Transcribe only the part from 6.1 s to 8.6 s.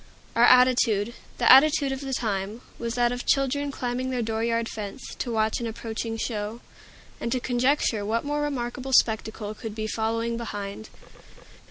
show, and to conjecture what more